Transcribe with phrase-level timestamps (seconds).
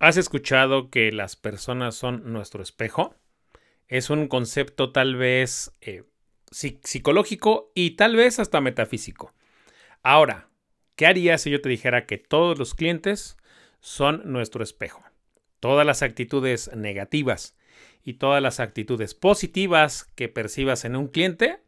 [0.00, 3.16] ¿Has escuchado que las personas son nuestro espejo?
[3.88, 6.04] Es un concepto tal vez eh,
[6.52, 9.34] psicológico y tal vez hasta metafísico.
[10.04, 10.50] Ahora,
[10.94, 13.38] ¿qué harías si yo te dijera que todos los clientes
[13.80, 15.02] son nuestro espejo?
[15.58, 17.56] Todas las actitudes negativas
[18.04, 21.58] y todas las actitudes positivas que percibas en un cliente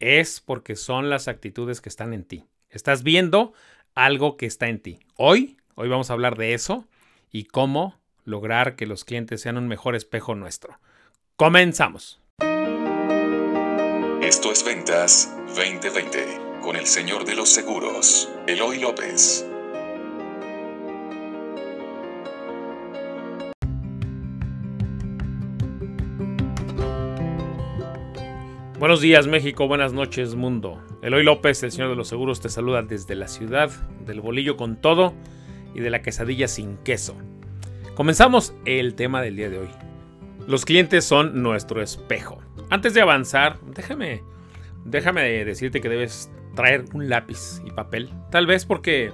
[0.00, 2.44] es porque son las actitudes que están en ti.
[2.68, 3.54] Estás viendo
[3.94, 4.98] algo que está en ti.
[5.16, 6.86] Hoy, hoy vamos a hablar de eso
[7.30, 10.78] y cómo lograr que los clientes sean un mejor espejo nuestro.
[11.36, 12.20] Comenzamos.
[14.22, 19.46] Esto es Ventas 2020 con el señor de los seguros, Eloy López.
[28.78, 30.82] Buenos días México, buenas noches mundo.
[31.02, 33.70] Eloy López, el señor de los seguros, te saluda desde la ciudad
[34.06, 35.14] del bolillo con todo
[35.74, 37.16] y de la quesadilla sin queso.
[37.94, 39.70] Comenzamos el tema del día de hoy.
[40.46, 42.38] Los clientes son nuestro espejo.
[42.70, 44.22] Antes de avanzar, déjame,
[44.84, 48.10] déjame decirte que debes traer un lápiz y papel.
[48.30, 49.12] Tal vez porque,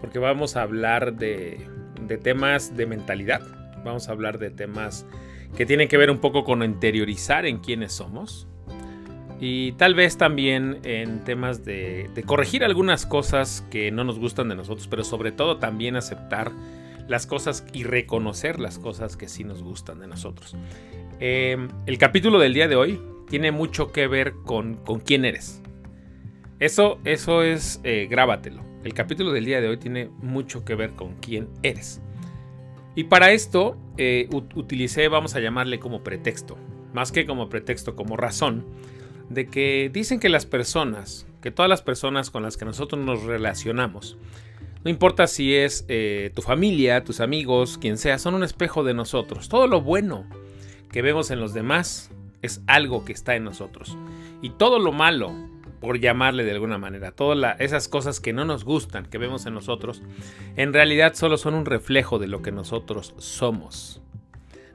[0.00, 1.60] porque vamos a hablar de,
[2.06, 3.42] de temas de mentalidad.
[3.84, 5.06] Vamos a hablar de temas
[5.56, 8.48] que tienen que ver un poco con interiorizar en quiénes somos.
[9.44, 14.54] Y tal vez también en temas de, corregir algunas cosas que no nos gustan de
[14.54, 16.52] nosotros, pero sobre todo también aceptar
[17.08, 20.54] las cosas y reconocer las cosas que sí nos gustan de nosotros.
[21.18, 25.60] Em, el capítulo del día de hoy tiene mucho que ver con, con quién eres.
[26.60, 28.62] Eso, eso es, eh, grábatelo.
[28.84, 32.00] El capítulo del día de hoy tiene mucho que ver con quién eres.
[32.94, 36.56] Y para esto eh, utilicé, vamos a llamarle como pretexto,
[36.94, 38.66] más que como pretexto, como razón
[39.28, 43.22] de que dicen que las personas, que todas las personas con las que nosotros nos
[43.22, 44.16] relacionamos,
[44.84, 48.94] no importa si es eh, tu familia, tus amigos, quien sea, son un espejo de
[48.94, 49.48] nosotros.
[49.48, 50.26] Todo lo bueno
[50.90, 52.10] que vemos en los demás
[52.42, 53.96] es algo que está en nosotros.
[54.42, 55.32] Y todo lo malo,
[55.80, 59.54] por llamarle de alguna manera, todas esas cosas que no nos gustan, que vemos en
[59.54, 60.02] nosotros,
[60.56, 64.02] en realidad solo son un reflejo de lo que nosotros somos.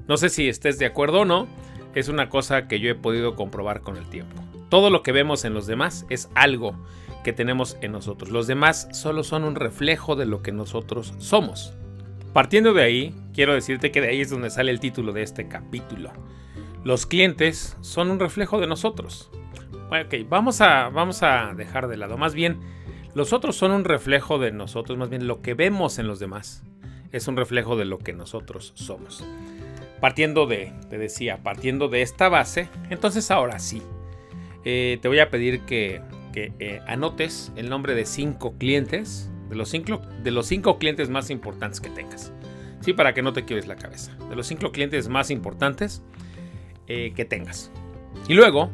[0.07, 1.47] No sé si estés de acuerdo o no,
[1.97, 4.43] es una cosa que yo he podido comprobar con el tiempo.
[4.69, 6.75] Todo lo que vemos en los demás es algo
[7.23, 8.29] que tenemos en nosotros.
[8.29, 11.73] Los demás solo son un reflejo de lo que nosotros somos.
[12.33, 15.47] Partiendo de ahí, quiero decirte que de ahí es donde sale el título de este
[15.47, 16.11] capítulo.
[16.83, 19.31] Los clientes son un reflejo de nosotros.
[19.89, 22.15] ok, vamos a, vamos a dejar de lado.
[22.15, 22.59] Más bien,
[23.15, 24.99] los otros son un reflejo de nosotros.
[24.99, 26.63] Más bien, lo que vemos en los demás
[27.11, 29.25] es un reflejo de lo que nosotros somos.
[29.99, 33.81] Partiendo de, te decía, partiendo de esta base, entonces ahora sí,
[34.63, 36.01] eh, te voy a pedir que,
[36.35, 41.31] eh, anotes el nombre de cinco clientes, de los cinco, de los cinco clientes más
[41.31, 42.31] importantes que tengas.
[42.81, 44.15] Sí, para que no te quiebres la cabeza.
[44.29, 46.03] De los cinco clientes más importantes
[46.87, 47.71] eh, que tengas.
[48.27, 48.69] Y luego,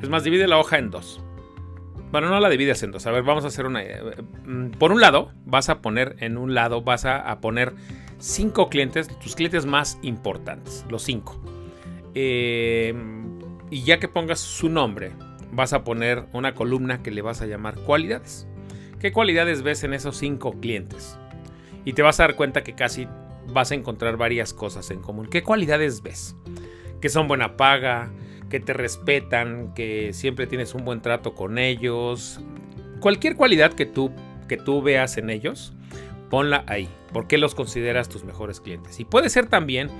[0.00, 1.20] es más, divide la hoja en dos.
[2.10, 3.06] Bueno, no la divides en dos.
[3.06, 3.82] A ver, vamos a hacer una.
[4.44, 7.74] Mm, por un lado, vas a poner en un lado, vas a poner
[8.18, 11.40] cinco clientes, tus clientes más importantes, los cinco.
[12.14, 12.94] Eh,
[13.70, 15.12] y ya que pongas su nombre,
[15.52, 18.46] vas a poner una columna que le vas a llamar cualidades.
[19.00, 21.18] ¿Qué cualidades ves en esos cinco clientes?
[21.84, 23.06] Y te vas a dar cuenta que casi
[23.52, 25.26] vas a encontrar varias cosas en común.
[25.26, 26.36] ¿Qué cualidades ves?
[27.00, 28.10] Que son buena paga,
[28.48, 32.40] que te respetan, que siempre tienes un buen trato con ellos.
[33.00, 34.10] Cualquier cualidad que tú,
[34.48, 35.74] que tú veas en ellos,
[36.30, 36.88] ponla ahí.
[37.12, 38.98] ¿Por qué los consideras tus mejores clientes?
[39.00, 39.90] Y puede ser también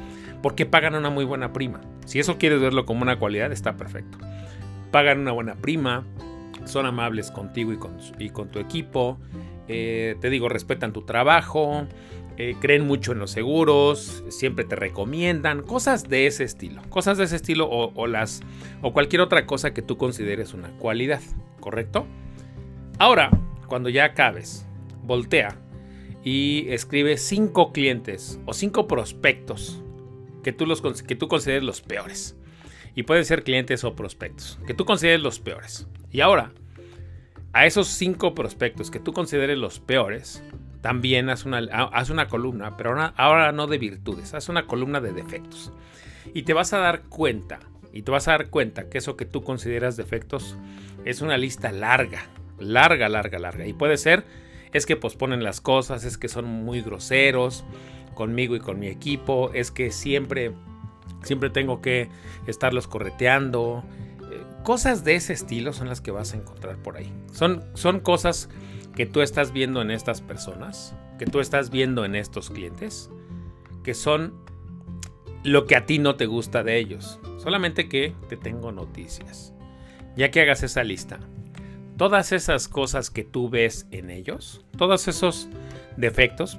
[0.42, 1.80] porque pagan una muy buena prima.
[2.04, 4.18] Si eso quieres verlo como una cualidad, está perfecto.
[4.90, 6.04] Pagan una buena prima,
[6.64, 7.72] son amables contigo
[8.18, 9.18] y con, tu equipo,
[9.68, 11.86] eh, te digo, respetan tu trabajo,
[12.36, 17.24] eh, creen mucho en los seguros, siempre te recomiendan, cosas de ese estilo, cosas de
[17.24, 18.42] ese estilo o, las,
[18.82, 21.20] o cualquier otra cosa que tú consideres una cualidad,
[21.60, 22.06] ¿correcto?
[22.98, 23.30] Ahora,
[23.68, 24.66] cuando ya acabes,
[25.02, 25.56] voltea
[26.24, 29.82] y escribe cinco clientes o cinco prospectos
[30.42, 32.36] que tú, los, que tú consideres los peores.
[32.94, 35.86] Y pueden ser clientes o prospectos, que tú consideres los peores.
[36.10, 36.52] Y ahora,
[37.52, 40.42] a esos cinco prospectos que tú consideres los peores,
[40.80, 45.00] también haz una, haz una columna, pero ahora, ahora no de virtudes, haz una columna
[45.00, 45.72] de defectos.
[46.32, 47.60] Y te vas a dar cuenta,
[47.92, 50.56] y te vas a dar cuenta que eso que tú consideras defectos
[51.04, 52.28] es una lista larga,
[52.58, 53.66] larga, larga, larga.
[53.66, 54.24] Y puede ser
[54.74, 57.64] es que posponen las cosas, es que son muy groseros
[58.14, 60.52] conmigo y con mi equipo, es que siempre,
[61.22, 62.10] siempre tengo que
[62.46, 63.84] estarlos correteando.
[64.30, 67.12] Eh, cosas de ese estilo son las que vas a encontrar por ahí.
[67.32, 68.50] Son, son cosas
[68.96, 73.10] que tú estás viendo en estas personas, que tú estás viendo en estos clientes,
[73.84, 74.34] que son
[75.44, 77.20] lo que a ti no te gusta de ellos.
[77.38, 79.52] Solamente que te tengo noticias.
[80.16, 81.20] Ya que hagas esa lista,
[81.96, 85.48] todas esas cosas que tú ves en ellos, todos esos
[85.96, 86.58] defectos,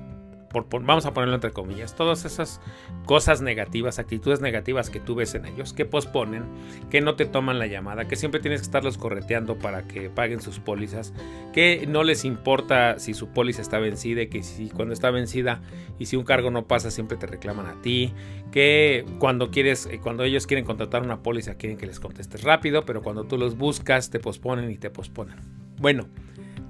[0.61, 2.61] vamos a ponerlo entre comillas, todas esas
[3.05, 6.43] cosas negativas, actitudes negativas que tú ves en ellos, que posponen,
[6.89, 10.41] que no te toman la llamada, que siempre tienes que estarlos correteando para que paguen
[10.41, 11.13] sus pólizas,
[11.53, 15.61] que no les importa si su póliza está vencida, que si cuando está vencida
[15.99, 18.13] y si un cargo no pasa siempre te reclaman a ti,
[18.51, 22.85] que cuando quieres, eh, cuando ellos quieren contratar una póliza quieren que les contestes rápido,
[22.85, 25.37] pero cuando tú los buscas te posponen y te posponen.
[25.77, 26.07] Bueno,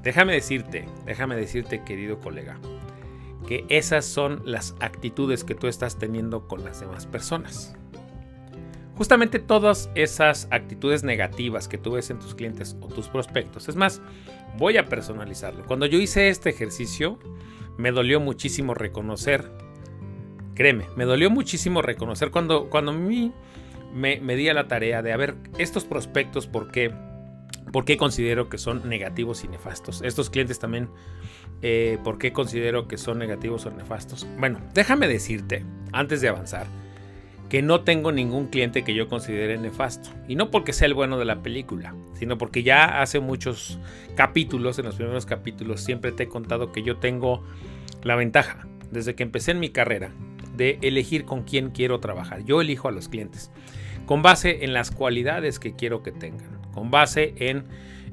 [0.03, 2.59] déjame decirte, déjame decirte querido colega,
[3.47, 7.75] que esas son las actitudes que tú estás teniendo con las demás personas.
[8.95, 13.67] Justamente todas esas actitudes negativas que tú ves en tus clientes o tus prospectos.
[13.67, 14.01] Es más,
[14.57, 15.65] voy a personalizarlo.
[15.65, 17.19] Cuando yo hice este ejercicio,
[17.77, 19.51] me dolió muchísimo reconocer,
[20.53, 23.33] créeme, me dolió muchísimo reconocer cuando, cuando a mí
[23.93, 26.93] me, me di a la tarea de, a ver, estos prospectos, ¿por qué?
[27.71, 30.01] ¿Por qué considero que son negativos y nefastos?
[30.01, 30.89] Estos clientes también
[31.61, 34.27] eh, por qué considero que son negativos o nefastos.
[34.37, 36.67] Bueno, déjame decirte, antes de avanzar,
[37.49, 40.09] que no tengo ningún cliente que yo considere nefasto.
[40.27, 43.79] Y no porque sea el bueno de la película, sino porque ya hace muchos
[44.15, 47.43] capítulos, en los primeros capítulos, siempre te he contado que yo tengo
[48.03, 50.11] la ventaja, desde que empecé en mi carrera,
[50.55, 52.43] de elegir con quién quiero trabajar.
[52.45, 53.51] Yo elijo a los clientes,
[54.05, 57.63] con base en las cualidades que quiero que tengan, con base en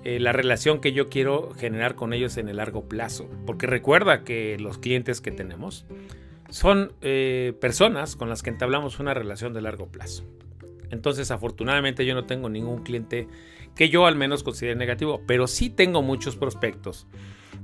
[0.05, 3.29] eh, la relación que yo quiero generar con ellos en el largo plazo.
[3.44, 5.85] Porque recuerda que los clientes que tenemos
[6.49, 10.25] son eh, personas con las que entablamos una relación de largo plazo.
[10.91, 13.29] Entonces, afortunadamente yo no tengo ningún cliente
[13.75, 17.06] que yo al menos considere negativo, pero sí tengo muchos prospectos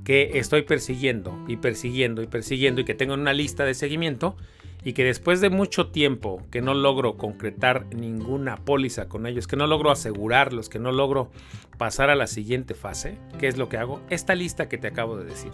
[0.04, 4.36] que estoy persiguiendo y persiguiendo y persiguiendo y que tengo en una lista de seguimiento
[4.84, 9.56] y que después de mucho tiempo que no logro concretar ninguna póliza con ellos, que
[9.56, 11.30] no logro asegurarlos, que no logro
[11.78, 14.00] pasar a la siguiente fase, ¿qué es lo que hago?
[14.10, 15.52] Esta lista que te acabo de decir.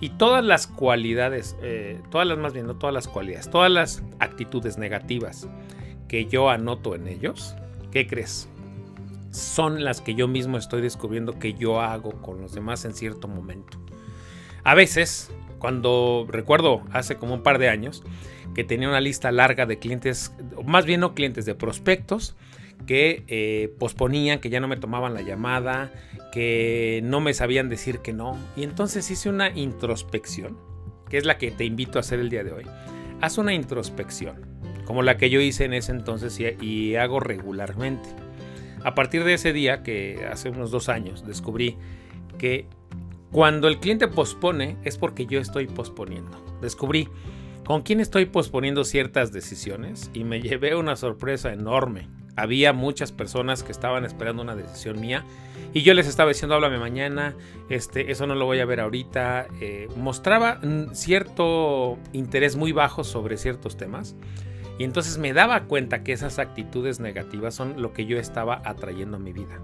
[0.00, 4.02] Y todas las cualidades, eh, todas las más bien, no todas las cualidades, todas las
[4.18, 5.48] actitudes negativas
[6.08, 7.54] que yo anoto en ellos,
[7.90, 8.48] ¿qué crees?
[9.30, 13.28] Son las que yo mismo estoy descubriendo que yo hago con los demás en cierto
[13.28, 13.78] momento.
[14.64, 18.02] A veces, cuando recuerdo hace como un par de años,
[18.54, 22.36] que tenía una lista larga de clientes, más bien no clientes, de prospectos
[22.86, 25.92] que eh, posponían, que ya no me tomaban la llamada,
[26.32, 28.38] que no me sabían decir que no.
[28.56, 30.58] Y entonces hice una introspección,
[31.08, 32.64] que es la que te invito a hacer el día de hoy.
[33.20, 34.46] Haz una introspección,
[34.86, 38.08] como la que yo hice en ese entonces y hago regularmente.
[38.82, 41.76] A partir de ese día, que hace unos dos años, descubrí
[42.38, 42.66] que
[43.30, 46.58] cuando el cliente pospone es porque yo estoy posponiendo.
[46.62, 47.08] Descubrí
[47.70, 52.08] con quién estoy posponiendo ciertas decisiones y me llevé una sorpresa enorme.
[52.34, 55.24] Había muchas personas que estaban esperando una decisión mía
[55.72, 57.36] y yo les estaba diciendo háblame mañana,
[57.68, 59.46] este, eso no lo voy a ver ahorita.
[59.60, 60.60] Eh, mostraba
[60.94, 64.16] cierto interés muy bajo sobre ciertos temas
[64.76, 69.18] y entonces me daba cuenta que esas actitudes negativas son lo que yo estaba atrayendo
[69.18, 69.60] a mi vida.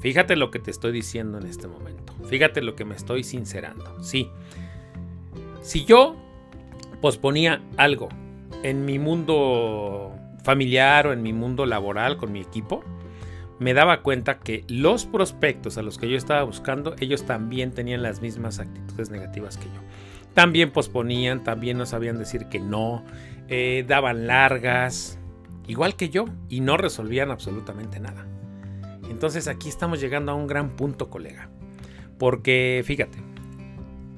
[0.00, 2.14] Fíjate lo que te estoy diciendo en este momento.
[2.30, 4.02] Fíjate lo que me estoy sincerando.
[4.02, 4.30] Sí.
[5.60, 6.16] Si yo
[7.00, 8.08] posponía algo
[8.62, 12.82] en mi mundo familiar o en mi mundo laboral con mi equipo,
[13.58, 18.02] me daba cuenta que los prospectos a los que yo estaba buscando, ellos también tenían
[18.02, 19.80] las mismas actitudes negativas que yo.
[20.34, 23.04] También posponían, también no sabían decir que no,
[23.48, 25.18] eh, daban largas,
[25.66, 28.26] igual que yo, y no resolvían absolutamente nada.
[29.08, 31.48] Entonces aquí estamos llegando a un gran punto, colega.
[32.18, 33.18] Porque fíjate,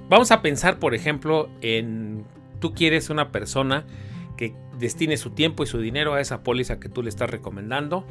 [0.09, 2.25] vamos a pensar, por ejemplo, en
[2.61, 3.87] tú quieres una persona
[4.37, 8.07] que destine su tiempo y su dinero a esa póliza que tú le estás recomendando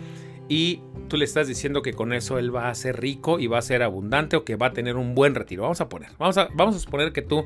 [0.49, 3.57] y tú le estás diciendo que con eso él va a ser rico y va
[3.57, 5.63] a ser abundante o que va a tener un buen retiro.
[5.63, 7.45] Vamos a poner, vamos a, vamos a suponer que tú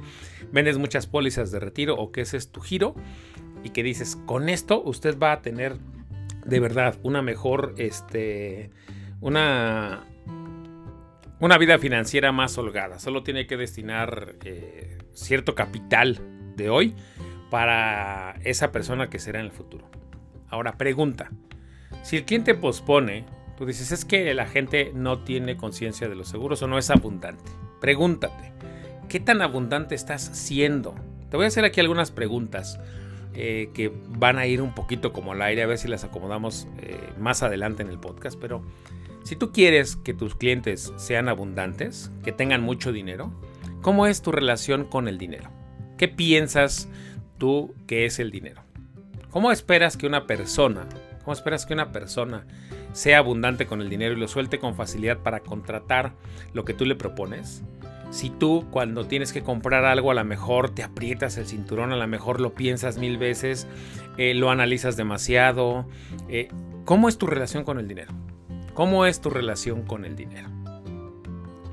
[0.51, 2.95] vendes muchas pólizas de retiro o que ese es tu giro
[3.63, 5.77] y que dices, con esto usted va a tener
[6.45, 8.71] de verdad una mejor, este,
[9.19, 10.05] una,
[11.39, 12.99] una vida financiera más holgada.
[12.99, 16.19] Solo tiene que destinar eh, cierto capital
[16.55, 16.95] de hoy
[17.49, 19.85] para esa persona que será en el futuro.
[20.47, 21.31] Ahora, pregunta.
[22.03, 23.25] Si el cliente pospone,
[23.57, 26.89] tú dices, es que la gente no tiene conciencia de los seguros o no es
[26.89, 27.51] abundante.
[27.79, 28.53] Pregúntate,
[29.09, 30.95] ¿qué tan abundante estás siendo?
[31.29, 32.79] Te voy a hacer aquí algunas preguntas
[33.33, 36.67] eh, que van a ir un poquito como al aire, a ver si las acomodamos
[36.81, 38.61] eh, más adelante en el podcast, pero
[39.23, 43.31] si tú quieres que tus clientes sean abundantes, que tengan mucho dinero,
[43.81, 45.49] ¿cómo es tu relación con el dinero?
[46.01, 46.89] ¿Qué piensas
[47.37, 48.63] tú qué es el dinero?
[49.29, 50.87] ¿Cómo esperas que una persona,
[51.19, 52.47] cómo esperas que una persona
[52.91, 56.13] sea abundante con el dinero y lo suelte con facilidad para contratar
[56.53, 57.61] lo que tú le propones?
[58.09, 61.97] Si tú cuando tienes que comprar algo a lo mejor te aprietas el cinturón, a
[61.97, 63.67] lo mejor lo piensas mil veces,
[64.17, 65.85] eh, lo analizas demasiado,
[66.29, 66.47] eh,
[66.83, 68.11] ¿cómo es tu relación con el dinero?
[68.73, 70.49] ¿Cómo es tu relación con el dinero?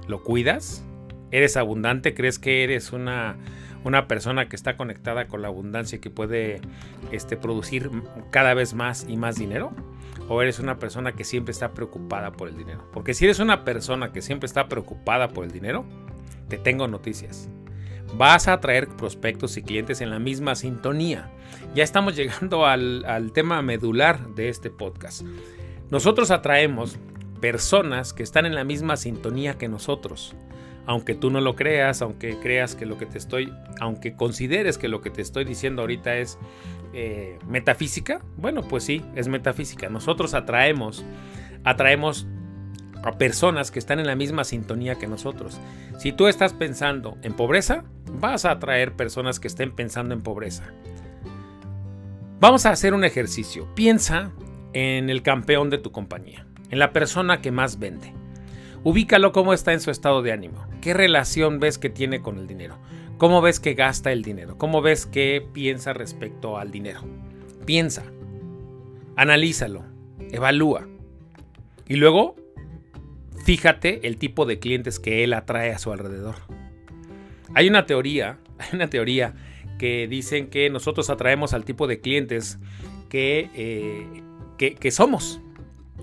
[0.06, 0.84] ¿Lo cuidas?
[1.30, 2.12] ¿Eres abundante?
[2.12, 3.38] ¿Crees que eres una,
[3.88, 6.60] una persona que está conectada con la abundancia y que puede
[7.10, 7.90] este, producir
[8.30, 9.72] cada vez más y más dinero?
[10.28, 12.88] ¿O eres una persona que siempre está preocupada por el dinero?
[12.92, 15.84] Porque si eres una persona que siempre está preocupada por el dinero,
[16.48, 17.48] te tengo noticias.
[18.16, 21.30] Vas a atraer prospectos y clientes en la misma sintonía.
[21.74, 25.22] Ya estamos llegando al, tema medular de este podcast.
[25.90, 26.98] Nosotros atraemos
[27.40, 30.34] personas que están en la misma sintonía que nosotros.
[30.88, 34.88] Aunque tú no lo creas, aunque creas que lo que te estoy, aunque consideres que
[34.88, 36.38] lo que te estoy diciendo ahorita es
[36.94, 39.90] eh, metafísica, bueno, pues sí, es metafísica.
[39.90, 41.04] Nosotros atraemos,
[41.62, 42.26] atraemos
[43.04, 45.60] a personas que están en la misma sintonía que nosotros.
[45.98, 47.84] Si tú estás pensando en pobreza,
[48.18, 50.72] vas a atraer personas que estén pensando en pobreza.
[52.40, 53.68] Vamos a hacer un ejercicio.
[53.74, 54.32] Piensa
[54.72, 58.14] en el campeón de tu compañía, en la persona que más vende.
[58.84, 60.66] Ubícalo cómo está en su estado de ánimo.
[60.80, 62.78] ¿Qué relación ves que tiene con el dinero?
[63.18, 64.56] ¿Cómo ves que gasta el dinero?
[64.58, 67.00] ¿Cómo ves que piensa respecto al dinero?
[67.66, 68.04] Piensa,
[69.16, 69.82] analízalo,
[70.30, 70.86] evalúa.
[71.88, 72.36] Y luego
[73.44, 76.36] fíjate el tipo de clientes que él atrae a su alrededor.
[77.54, 79.34] Hay una teoría, hay una teoría
[79.78, 82.58] que dicen que nosotros atraemos al tipo de clientes
[83.08, 84.22] que, eh,
[84.58, 85.40] que, somos.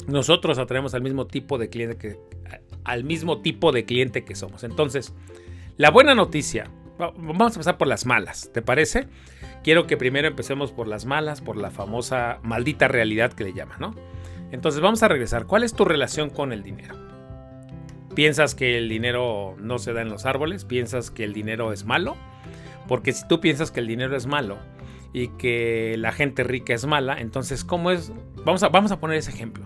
[0.08, 2.18] Nosotros atraemos al mismo tipo de cliente que
[2.86, 4.64] al mismo tipo de cliente que somos.
[4.64, 5.14] Entonces,
[5.78, 9.08] la buena noticia, vamos a empezar por las malas, ¿te parece?
[9.64, 13.80] Quiero que primero empecemos por las malas, por la famosa maldita realidad que le llaman,
[13.80, 13.96] ¿no?
[14.52, 15.48] Entonces vamos a regresar.
[15.48, 16.96] ¿Cuál es tu relación con el dinero?
[18.16, 20.64] ¿Piensas que el dinero no se da en los árboles?
[20.64, 22.16] ¿Piensas que el dinero es malo?
[22.88, 24.58] Porque si tú piensas que el dinero es malo
[25.12, 28.14] y que la gente rica es mala, entonces ¿cómo es?
[28.46, 29.66] Vamos a, vamos a poner ese ejemplo.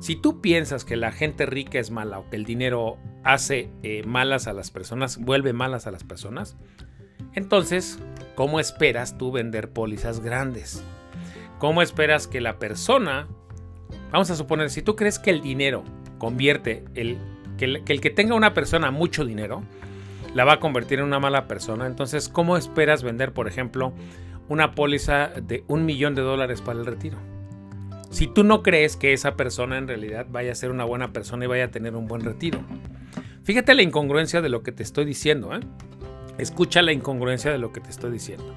[0.00, 4.02] Si tú piensas que la gente rica es mala o que el dinero hace eh,
[4.06, 6.56] malas a las personas, vuelve malas a las personas,
[7.34, 7.98] entonces,
[8.34, 10.82] ¿cómo esperas tú vender pólizas grandes?
[11.58, 13.28] ¿Cómo esperas que la persona,
[14.10, 15.84] vamos a suponer, si tú crees que el dinero
[16.18, 17.18] convierte el
[17.60, 19.62] que el, que tenga una persona mucho dinero
[20.34, 21.86] la va a convertir en una mala persona.
[21.86, 23.92] Entonces, ¿cómo esperas vender, por ejemplo,
[24.48, 27.18] una póliza de un millón de dólares para el retiro?
[28.10, 31.44] Si tú no crees que esa persona en realidad vaya a ser una buena persona
[31.44, 32.60] y vaya a tener un buen retiro.
[33.44, 35.54] Fíjate la incongruencia de lo que te estoy diciendo.
[35.54, 35.60] ¿eh?
[36.36, 38.54] Escucha la incongruencia de lo que te estoy diciendo.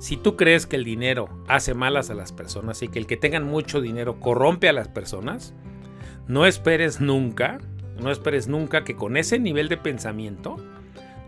[0.00, 3.16] Si tú crees que el dinero hace malas a las personas y que el que
[3.16, 5.54] tengan mucho dinero corrompe a las personas,
[6.26, 7.58] no esperes nunca
[8.00, 10.56] no esperes nunca que con ese nivel de pensamiento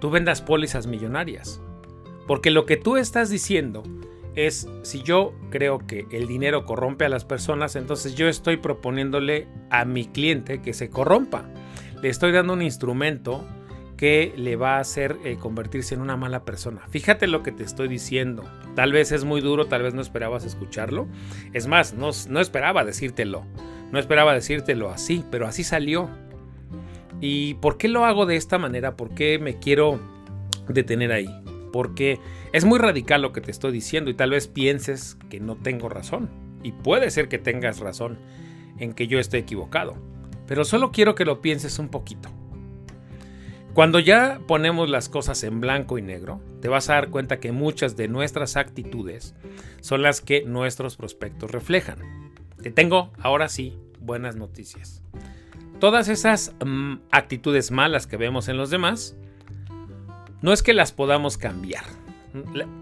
[0.00, 1.60] tú vendas pólizas millonarias.
[2.26, 3.84] Porque lo que tú estás diciendo
[4.36, 9.48] es, si yo creo que el dinero corrompe a las personas, entonces yo estoy proponiéndole
[9.70, 11.48] a mi cliente que se corrompa.
[12.02, 13.44] Le estoy dando un instrumento
[13.96, 16.82] que le va a hacer eh, convertirse en una mala persona.
[16.90, 18.44] Fíjate lo que te estoy diciendo.
[18.74, 21.08] Tal vez es muy duro, tal vez no esperabas escucharlo.
[21.54, 23.46] Es más, no, no esperaba decírtelo.
[23.90, 26.10] No esperaba decírtelo así, pero así salió.
[27.22, 28.96] ¿Y por qué lo hago de esta manera?
[28.96, 29.98] ¿Por qué me quiero
[30.68, 31.45] detener ahí?
[31.72, 32.18] Porque
[32.52, 35.88] es muy radical lo que te estoy diciendo y tal vez pienses que no tengo
[35.88, 36.30] razón.
[36.62, 38.18] Y puede ser que tengas razón
[38.78, 39.96] en que yo esté equivocado.
[40.46, 42.30] Pero solo quiero que lo pienses un poquito.
[43.74, 47.52] Cuando ya ponemos las cosas en blanco y negro, te vas a dar cuenta que
[47.52, 49.34] muchas de nuestras actitudes
[49.82, 51.98] son las que nuestros prospectos reflejan.
[52.62, 55.02] Te tengo ahora sí buenas noticias.
[55.78, 59.14] Todas esas mm, actitudes malas que vemos en los demás,
[60.46, 61.82] no es que las podamos cambiar.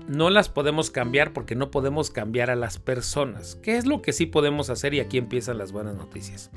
[0.06, 3.58] No las podemos cambiar porque no podemos cambiar a las personas.
[3.62, 4.92] ¿Qué es lo que sí podemos hacer?
[4.92, 6.50] Y aquí empiezan las buenas noticias.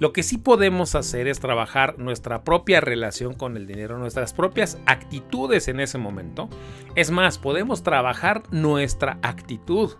[0.00, 4.76] Lo que sí podemos hacer es trabajar nuestra propia relación con el dinero, nuestras propias
[4.86, 6.48] actitudes en ese momento.
[6.96, 9.92] Es más, podemos trabajar nuestra actitud.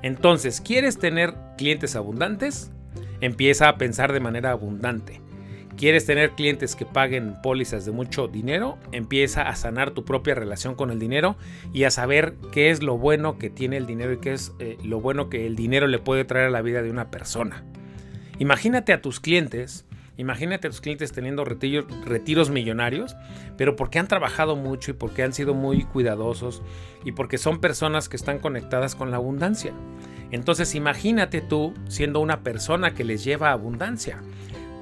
[0.00, 2.72] Entonces, ¿quieres tener clientes abundantes?
[3.20, 5.20] Empieza a pensar de manera abundante.
[5.76, 8.78] ¿Quieres tener clientes que paguen pólizas de mucho dinero?
[8.92, 11.36] Empieza a sanar tu propia relación con el dinero
[11.72, 14.78] y a saber qué es lo bueno que tiene el dinero y qué es eh,
[14.84, 17.64] lo bueno que el dinero le puede traer a la vida de una persona.
[18.38, 19.84] Imagínate a tus clientes
[20.16, 23.16] Imagínate a tus clientes teniendo retiros, retiros, millonarios,
[23.56, 26.62] pero porque han trabajado mucho y porque han sido muy cuidadosos
[27.04, 29.72] y porque son personas que están conectadas con la abundancia.
[30.30, 34.22] Entonces imagínate tú siendo una persona que les lleva abundancia.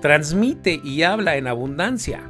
[0.03, 2.29] Transmite y habla en abundancia.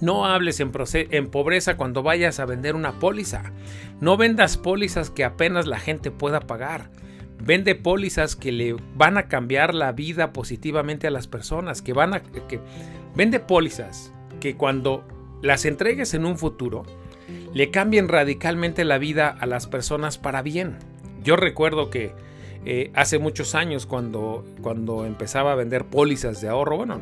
[0.00, 3.52] No hables en, pobreza cuando vayas a vender una póliza.
[4.00, 6.90] No vendas pólizas que apenas la gente pueda pagar.
[7.42, 12.14] Vende pólizas que le van a cambiar la vida positivamente a las personas, que van
[12.14, 12.60] a que
[13.16, 15.04] vende pólizas que cuando
[15.42, 16.84] las entregues en un futuro
[17.52, 20.76] le cambien radicalmente la vida a las personas para bien.
[21.24, 22.14] Yo recuerdo que
[22.68, 26.98] eh, hace muchos años cuando, cuando empezaba a vender pólizas de ahorro, bueno,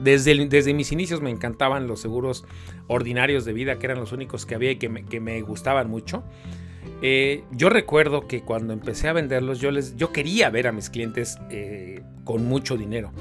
[0.00, 2.44] desde, desde, mis inicios me encantaban los seguros
[2.88, 5.88] ordinarios de vida, que eran los únicos que había y que me, que me gustaban
[5.88, 6.24] mucho.
[7.02, 10.90] Eh, yo recuerdo que cuando empecé a venderlos, yo, les, yo quería ver a mis
[10.90, 13.12] clientes eh, con mucho dinero.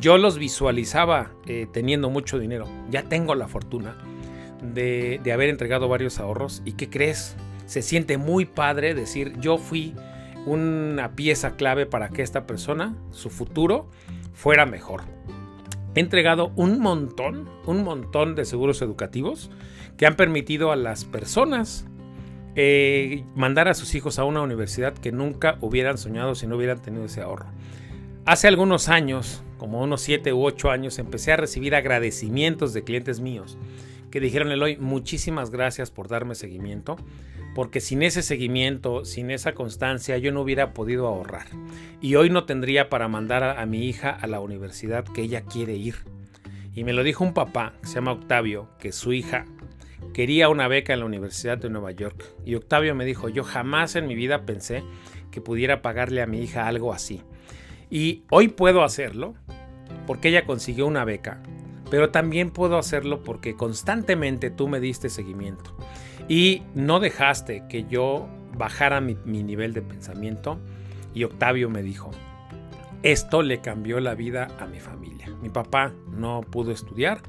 [0.00, 1.30] Yo los visualizaba
[1.72, 2.66] teniendo mucho dinero.
[2.90, 3.96] Ya tengo la fortuna
[4.74, 6.62] de, de, haber entregado varios ahorros.
[6.64, 7.36] ¿Y qué crees?
[7.66, 9.94] Se siente muy padre decir, yo fui
[10.46, 13.88] una pieza clave para que esta persona, su futuro,
[14.32, 15.02] fuera mejor.
[15.94, 19.50] He entregado un montón, un montón de seguros educativos
[19.96, 21.86] que han permitido a las personas
[22.54, 26.82] eh, mandar a sus hijos a una universidad que nunca hubieran soñado si no hubieran
[26.82, 27.46] tenido ese ahorro.
[28.24, 33.20] Hace algunos años, como unos 7 u 8 años, empecé a recibir agradecimientos de clientes
[33.20, 33.56] míos
[34.10, 36.96] que dijeron, Eloy, muchísimas gracias por darme seguimiento,
[37.54, 41.46] porque sin ese seguimiento, sin esa constancia, yo no hubiera podido ahorrar.
[42.00, 45.74] Y hoy no tendría para mandar a, mi hija a la universidad que ella quiere
[45.74, 45.96] ir.
[46.74, 49.46] Y me lo dijo un papá, que se llama Octavio, que su hija
[50.14, 52.24] quería una beca en la Universidad de Nueva York.
[52.44, 54.84] Y Octavio me dijo, yo jamás en mi vida pensé
[55.30, 57.22] que pudiera pagarle a mi hija algo así.
[57.90, 59.34] Y hoy puedo hacerlo
[60.06, 61.42] porque ella consiguió una beca,
[61.90, 65.74] pero también puedo hacerlo porque constantemente tú me diste seguimiento
[66.28, 70.58] y no dejaste que yo bajara mi, nivel de pensamiento.
[71.14, 72.10] Y Octavio me dijo,
[73.02, 75.28] esto le cambió la vida a mi familia.
[75.42, 77.22] Mi papá no pudo estudiar,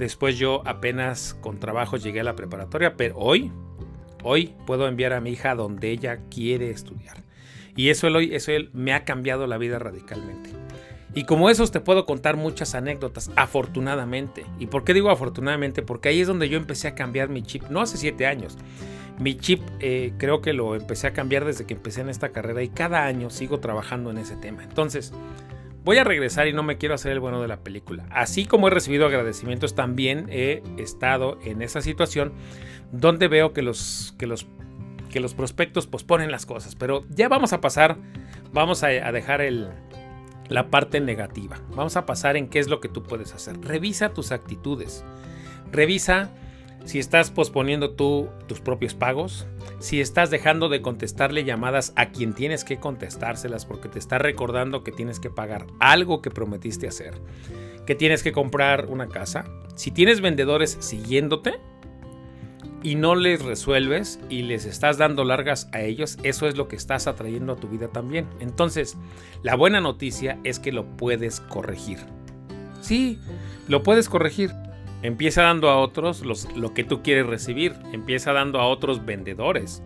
[0.00, 3.52] Después yo apenas con trabajo llegué a la preparatoria, pero hoy,
[4.22, 7.22] hoy puedo enviar a mi hija donde ella quiere estudiar.
[7.76, 10.52] Y eso, eso me ha cambiado la vida radicalmente.
[11.14, 14.46] Y como esos te puedo contar muchas anécdotas, afortunadamente.
[14.58, 15.82] ¿Y por qué digo afortunadamente?
[15.82, 18.56] Porque ahí es donde yo empecé a cambiar mi chip, no hace siete años.
[19.18, 22.62] Mi chip eh, creo que lo empecé a cambiar desde que empecé en esta carrera
[22.62, 24.62] y cada año sigo trabajando en ese tema.
[24.62, 25.12] Entonces,
[25.82, 28.04] Voy a regresar y no me quiero hacer el bueno de la película.
[28.10, 32.32] Así como he recibido agradecimientos, también he estado en esa situación
[32.92, 34.46] donde veo que los, que los,
[35.10, 36.74] que los prospectos posponen las cosas.
[36.74, 37.96] Pero ya vamos a pasar,
[38.52, 39.70] vamos a, dejar el,
[40.50, 41.58] la parte negativa.
[41.74, 43.58] Vamos a pasar en qué es lo que tú puedes hacer.
[43.62, 45.04] Revisa tus actitudes.
[45.72, 46.30] Revisa
[46.84, 49.46] si estás posponiendo tú tus propios pagos,
[49.78, 54.82] si estás dejando de contestarle llamadas a quien tienes que contestárselas porque te está recordando
[54.82, 57.14] que tienes que pagar algo que prometiste hacer,
[57.86, 61.60] que tienes que comprar una casa, si tienes vendedores siguiéndote
[62.82, 66.76] y no les resuelves y les estás dando largas a ellos, eso es lo que
[66.76, 68.26] estás atrayendo a tu vida también.
[68.40, 68.96] Entonces,
[69.42, 71.98] la buena noticia es que lo puedes corregir.
[72.80, 73.18] Sí,
[73.68, 74.50] lo puedes corregir.
[75.02, 76.22] Empieza dando a otros
[76.56, 77.74] lo que tú quieres recibir.
[77.92, 79.82] Empieza dando a otros vendedores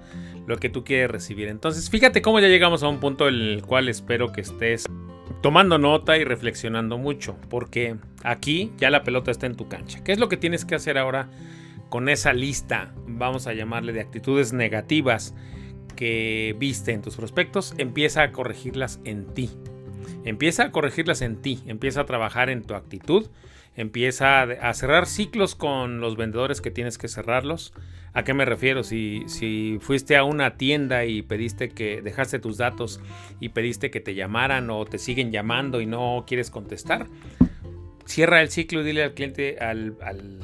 [0.47, 1.49] lo que tú quieres recibir.
[1.49, 4.87] Entonces, fíjate cómo ya llegamos a un punto en el cual espero que estés
[5.41, 7.37] tomando nota y reflexionando mucho.
[7.49, 10.03] Porque aquí ya la pelota está en tu cancha.
[10.05, 11.31] ¿Qué es lo que tienes que hacer ahora
[11.89, 15.35] con esa lista, vamos a llamarle, de actitudes negativas
[15.97, 17.75] que viste en tus prospectos?
[17.79, 19.51] Empieza a corregirlas en ti.
[20.25, 21.63] Empieza a corregirlas en ti.
[21.67, 23.29] Empieza a trabajar en tu actitud
[23.77, 27.73] empieza a cerrar ciclos con los vendedores que tienes que cerrarlos.
[28.13, 28.85] ¿A qué me refiero?
[28.85, 33.01] Si, fuiste a una tienda y pediste que dejaste tus datos
[33.41, 37.09] y pediste que te llamaran o te siguen llamando y no quieres contestar,
[38.05, 39.97] cierra el ciclo y dile al cliente, al,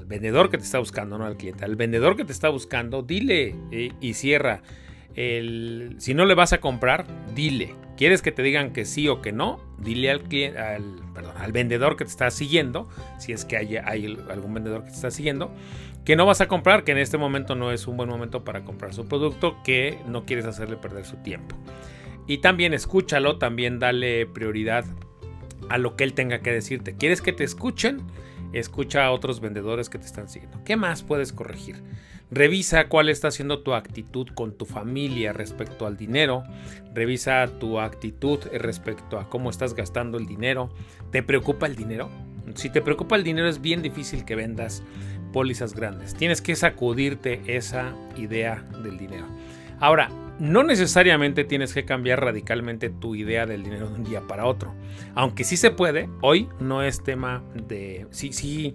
[0.06, 3.54] vendedor que te está buscando, no al cliente, al vendedor que te está buscando, dile
[3.70, 4.62] eh, y cierra.
[5.14, 7.74] Si no le vas a comprar, dile.
[7.96, 9.60] ¿Quieres que te digan que sí o que no?
[9.78, 10.22] Dile al,
[10.56, 11.02] al,
[11.36, 14.96] al vendedor que te está siguiendo, si es que hay, hay, algún vendedor que te
[14.96, 15.52] está siguiendo,
[16.04, 18.64] que no vas a comprar, que en este momento no es un buen momento para
[18.64, 21.56] comprar su producto, que no quieres hacerle perder su tiempo.
[22.26, 24.84] Y también escúchalo, también dale prioridad
[25.68, 26.94] a lo que él tenga que decirte.
[26.96, 28.02] ¿Quieres que te escuchen?
[28.52, 30.62] Escucha a otros vendedores que te están siguiendo.
[30.64, 31.82] ¿Qué más puedes corregir?
[32.32, 36.44] Revisa cuál está siendo tu actitud con tu familia respecto al dinero.
[36.94, 40.70] Revisa tu actitud respecto a cómo estás gastando el dinero.
[41.10, 42.08] ¿Te preocupa el dinero?
[42.54, 44.82] Si te preocupa el dinero es bien difícil que vendas
[45.32, 46.14] pólizas grandes.
[46.14, 49.26] Tienes que sacudirte esa idea del dinero.
[49.78, 54.46] Ahora, no necesariamente tienes que cambiar radicalmente tu idea del dinero de un día para
[54.46, 54.74] otro.
[55.14, 58.06] Aunque sí se puede, hoy no es tema de...
[58.10, 58.74] Sí, sí,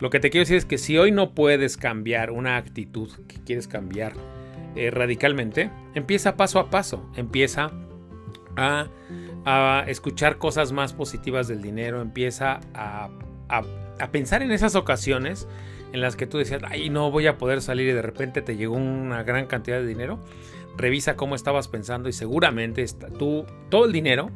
[0.00, 3.36] lo que te quiero decir es que si hoy no puedes cambiar una actitud que
[3.44, 4.14] quieres cambiar
[4.76, 7.70] eh, radicalmente, empieza paso a paso, empieza
[8.56, 8.88] a,
[9.86, 13.10] escuchar cosas más positivas del dinero, empieza a,
[13.48, 15.46] a pensar en esas ocasiones
[15.92, 18.56] en las que tú decías, ay, no voy a poder salir y de repente te
[18.56, 20.18] llegó una gran cantidad de dinero
[20.76, 22.84] revisa cómo estabas pensando y seguramente
[23.18, 24.30] tú todo el dinero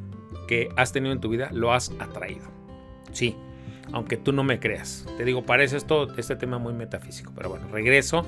[0.47, 2.47] que has tenido en tu vida lo has atraído.
[3.13, 3.37] Sí,
[3.93, 5.07] aunque tú no me creas.
[5.17, 8.25] Te digo, parece esto, este tema muy metafísico, pero bueno, regreso,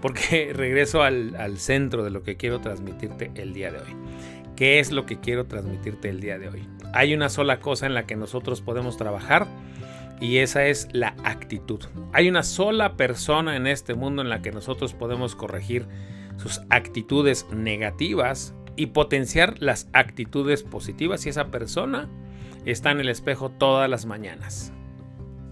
[0.00, 3.96] porque regreso al, al centro de lo que quiero transmitirte el día de hoy.
[4.56, 6.68] ¿Qué es lo que quiero transmitirte el día de hoy?
[6.92, 9.46] Hay una sola cosa en la que nosotros podemos trabajar
[10.20, 11.80] y esa es la actitud.
[12.12, 15.86] Hay una sola persona en este mundo en la que nosotros podemos corregir
[16.40, 22.08] sus actitudes negativas y potenciar las actitudes positivas si esa persona
[22.64, 24.72] está en el espejo todas las mañanas.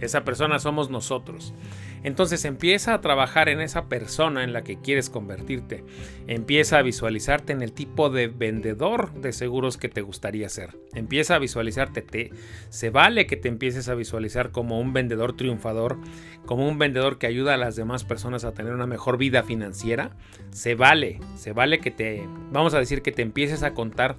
[0.00, 1.54] Esa persona somos nosotros.
[2.02, 5.84] Entonces empieza a trabajar en esa persona en la que quieres convertirte.
[6.26, 10.78] Empieza a visualizarte en el tipo de vendedor de seguros que te gustaría ser.
[10.94, 12.02] Empieza a visualizarte.
[12.02, 12.30] Te,
[12.68, 15.98] se vale que te empieces a visualizar como un vendedor triunfador,
[16.46, 20.16] como un vendedor que ayuda a las demás personas a tener una mejor vida financiera.
[20.50, 24.16] Se vale, se vale que te, vamos a decir que te empieces a contar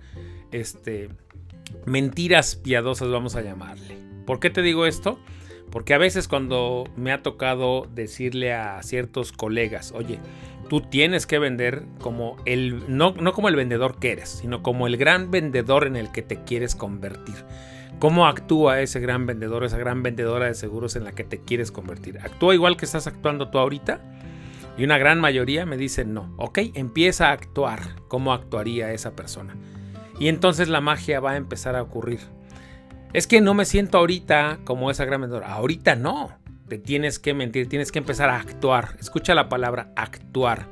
[0.52, 1.10] este
[1.86, 3.98] mentiras piadosas, vamos a llamarle.
[4.26, 5.20] ¿Por qué te digo esto?
[5.72, 10.20] Porque a veces cuando me ha tocado decirle a ciertos colegas, oye,
[10.70, 14.88] tú tienes que vender como el, no, no como el vendedor que eres, sino como
[14.88, 17.36] el gran vendedor en el que te quieres convertir.
[18.00, 21.72] ¿Cómo actúa ese gran vendedor, esa gran vendedora de seguros en la que te quieres
[21.72, 22.20] convertir?
[22.20, 24.00] ¿Actúa igual que estás actuando tú ahorita?
[24.78, 26.34] Y una gran mayoría me dicen no.
[26.38, 29.56] Ok, empieza a actuar como actuaría esa persona.
[30.20, 32.22] Y entonces la magia va a empezar a ocurrir.
[33.12, 35.52] Es que no me siento ahorita como esa gran vendedora.
[35.52, 36.38] Ahorita no.
[36.68, 38.96] Te tienes que mentir, tienes que empezar a actuar.
[39.00, 40.68] Escucha la palabra actuar.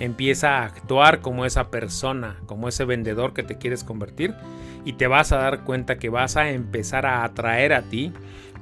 [0.00, 4.34] Empieza a actuar como esa persona, como ese vendedor que te quieres convertir
[4.86, 8.12] y te vas a dar cuenta que vas a empezar a atraer a ti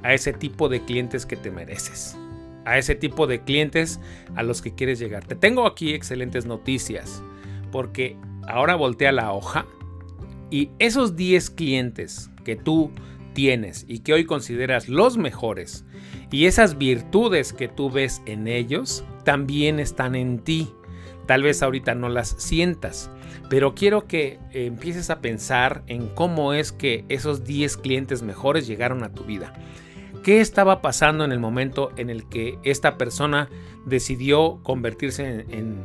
[0.03, 2.17] a ese tipo de clientes que te mereces.
[2.65, 4.01] A ese tipo de clientes
[4.35, 5.23] a los que quieres llegar.
[5.23, 7.23] Te tengo aquí excelentes noticias
[7.71, 9.65] porque ahora voltea la hoja
[10.51, 12.91] y esos 10 clientes que tú
[13.33, 15.83] tienes y que hoy consideras los mejores
[16.31, 20.71] y esas virtudes que tú ves en ellos también están en ti.
[21.27, 23.09] Tal vez ahorita no las sientas,
[23.49, 29.03] pero quiero que empieces a pensar en cómo es que esos 10 clientes mejores llegaron
[29.03, 29.53] a tu vida.
[30.23, 33.49] ¿Qué estaba pasando en el momento en el que esta persona
[33.85, 35.83] decidió convertirse en,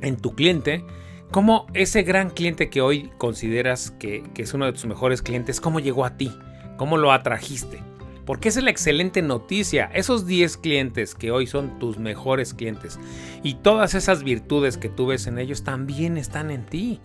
[0.00, 0.84] en tu cliente?
[1.30, 5.78] ¿Cómo ese gran cliente que hoy consideras que, es uno de tus mejores clientes, cómo
[5.78, 6.32] llegó a ti?
[6.76, 7.80] ¿Cómo lo atrajiste?
[8.26, 9.88] Porque esa es la excelente noticia.
[9.94, 12.98] Esos 10 clientes que hoy son tus mejores clientes
[13.44, 17.00] y todas esas virtudes que tú ves en ellos también están en ti.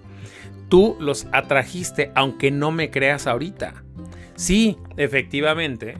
[0.69, 3.83] Tú los atrajiste aunque no me creas ahorita.
[4.35, 5.97] Sí, efectivamente,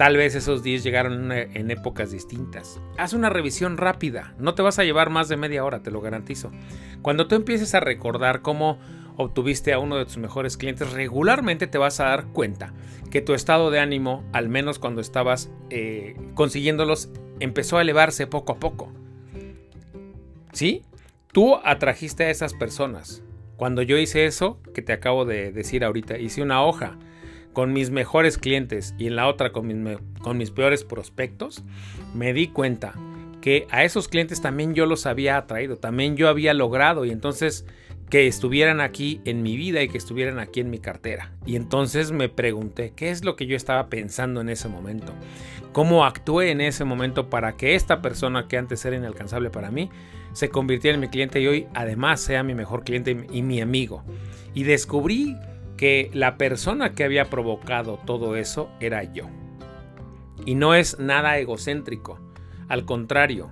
[0.00, 2.80] Tal vez esos 10 llegaron en épocas distintas.
[2.96, 6.00] Haz una revisión rápida, no te vas a llevar más de media hora, te lo
[6.00, 6.50] garantizo.
[7.02, 8.78] Cuando tú empieces a recordar cómo
[9.18, 12.72] obtuviste a uno de tus mejores clientes, regularmente te vas a dar cuenta
[13.10, 18.52] que tu estado de ánimo, al menos cuando estabas eh, consiguiéndolos, empezó a elevarse poco
[18.52, 18.90] a poco.
[20.54, 20.80] ¿Sí?
[21.30, 23.22] Tú atrajiste a esas personas.
[23.58, 26.96] Cuando yo hice eso, que te acabo de decir ahorita, hice una hoja
[27.60, 31.62] con mis mejores clientes y en la otra con mis, con mis peores prospectos,
[32.14, 32.94] me di cuenta
[33.42, 37.66] que a esos clientes también yo los había atraído, también yo había logrado y entonces
[38.08, 41.34] que estuvieran aquí en mi vida y que estuvieran aquí en mi cartera.
[41.44, 45.12] Y entonces me pregunté, ¿qué es lo que yo estaba pensando en ese momento?
[45.72, 49.90] ¿Cómo actué en ese momento para que esta persona que antes era inalcanzable para mí
[50.32, 54.02] se convirtiera en mi cliente y hoy además sea mi mejor cliente y mi amigo?
[54.54, 55.36] Y descubrí
[55.80, 59.30] que la persona que había provocado todo eso era yo.
[60.44, 62.20] Y no es nada egocéntrico.
[62.68, 63.50] Al contrario,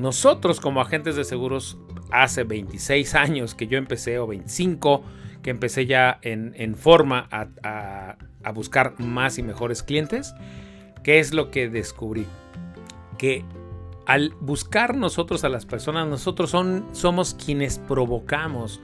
[0.00, 1.78] nosotros como agentes de seguros
[2.10, 5.04] hace 26 años que yo empecé, o 25,
[5.40, 8.16] que empecé ya en, forma a,
[8.52, 10.34] buscar más y mejores clientes,
[11.04, 12.26] ¿qué es lo que descubrí?
[13.18, 13.44] Que
[14.04, 18.80] al buscar nosotros a las personas, nosotros son, somos quienes provocamos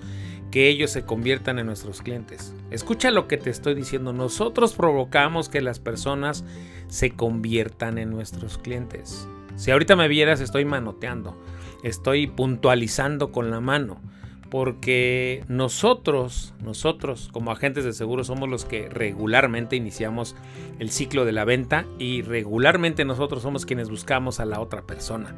[0.54, 2.54] que ellos se conviertan en nuestros clientes.
[2.70, 4.12] Escucha lo que te estoy diciendo.
[4.12, 6.44] Nosotros provocamos que las personas
[6.86, 9.26] se conviertan en nuestros clientes.
[9.56, 11.36] Si ahorita me vieras, estoy manoteando,
[11.82, 14.00] estoy puntualizando con la mano
[14.48, 20.36] porque nosotros, nosotros como agentes de seguro somos los que regularmente iniciamos
[20.78, 25.34] el ciclo de la venta y regularmente nosotros somos quienes buscamos a la otra persona.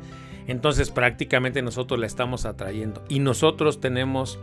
[0.47, 4.39] Entonces prácticamente nosotros la estamos atrayendo y nosotros tenemos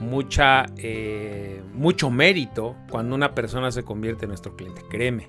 [0.00, 5.26] mucha, eh, mucho mérito cuando una persona se convierte en nuestro cliente, créeme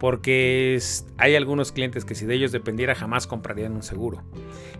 [0.00, 0.80] porque
[1.18, 4.22] hay algunos clientes que si de ellos dependiera jamás comprarían un seguro.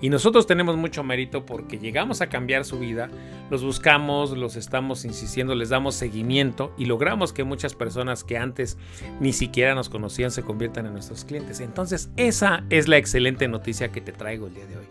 [0.01, 3.11] Y nosotros tenemos mucho mérito porque llegamos a cambiar su vida,
[3.51, 8.79] los buscamos, los estamos insistiendo, les damos seguimiento y logramos que muchas personas que antes
[9.21, 11.61] ni siquiera nos conocían se conviertan en nuestros clientes.
[11.61, 14.87] Entonces esa es la excelente noticia que te traigo el día de hoy.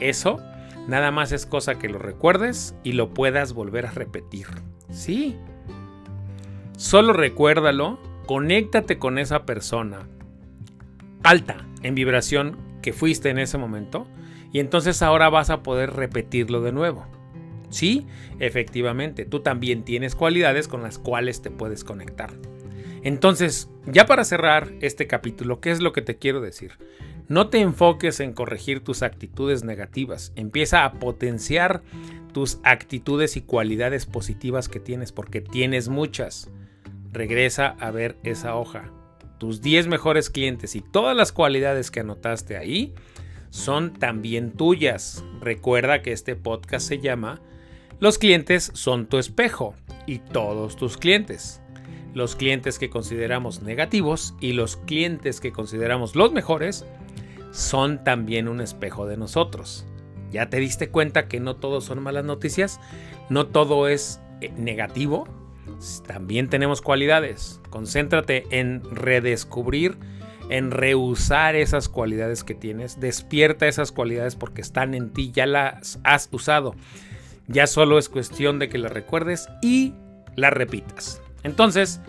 [0.00, 0.40] Eso
[0.88, 4.46] nada más es cosa que lo recuerdes y lo puedas volver a repetir.
[4.90, 5.36] Sí.
[6.76, 10.08] Solo recuérdalo conéctate con esa persona
[11.22, 14.06] alta en vibración que fuiste en ese momento
[14.52, 17.06] y entonces ahora vas a poder repetirlo de nuevo.
[17.70, 18.06] Sí,
[18.38, 22.32] efectivamente, tú también tienes cualidades con las cuales te puedes conectar.
[23.02, 26.72] Entonces, ya para cerrar este capítulo, ¿qué es lo que te quiero decir?
[27.32, 31.80] No te enfoques en corregir tus actitudes negativas, empieza a potenciar
[32.34, 36.50] tus actitudes y cualidades positivas que tienes, porque tienes muchas
[37.10, 38.92] regresa a ver esa hoja.
[39.38, 42.92] Tus 10 mejores clientes y todas las cualidades que anotaste ahí
[43.48, 45.24] son también tuyas.
[45.40, 47.40] Recuerda que este podcast se llama
[47.98, 49.74] Los clientes son tu espejo
[50.06, 51.62] y todos tus clientes.
[52.12, 56.84] Los clientes que consideramos negativos y los clientes que consideramos los mejores
[57.52, 59.86] son también un espejo de nosotros.
[60.32, 62.80] ¿Ya te diste cuenta que no todos son malas noticias?
[63.28, 65.28] ¿No todo es eh, negativo?
[66.06, 67.60] También tenemos cualidades.
[67.70, 69.98] Concéntrate en redescubrir,
[70.48, 72.98] en reusar esas cualidades que tienes.
[72.98, 76.74] Despierta esas cualidades porque están en ti, ya las has usado.
[77.46, 79.94] Ya solo es cuestión de que las recuerdes y
[80.34, 81.20] las repitas.
[81.42, 82.00] Entonces,